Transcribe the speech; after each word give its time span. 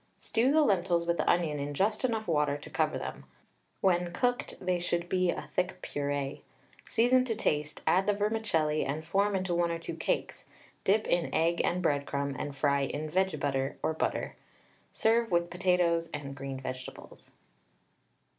Stew 0.17 0.51
the 0.51 0.63
lentils 0.63 1.05
with 1.05 1.17
the 1.17 1.29
onion 1.29 1.59
in 1.59 1.75
just 1.75 2.03
enough 2.03 2.27
water 2.27 2.57
to 2.57 2.69
cover 2.71 2.97
them; 2.97 3.25
when 3.81 4.11
cooked, 4.11 4.55
they 4.59 4.79
should 4.79 5.07
be 5.07 5.29
a 5.29 5.51
thick 5.55 5.79
purée. 5.83 6.41
Season 6.87 7.23
to 7.23 7.35
taste, 7.35 7.83
add 7.85 8.07
the 8.07 8.13
vermicelli, 8.13 8.83
and 8.83 9.05
form 9.05 9.35
into 9.35 9.53
1 9.53 9.69
or 9.69 9.77
2 9.77 9.93
cakes, 9.97 10.45
dip 10.83 11.05
in 11.05 11.31
egg 11.35 11.61
and 11.63 11.83
breadcrumb, 11.83 12.35
and 12.39 12.55
fry 12.55 12.81
in 12.81 13.11
vege 13.11 13.39
butter, 13.39 13.77
or 13.83 13.93
butter. 13.93 14.35
Serve 14.91 15.29
with 15.29 15.51
potatoes 15.51 16.09
and 16.15 16.33
green 16.33 16.59
vegetables. 16.59 17.29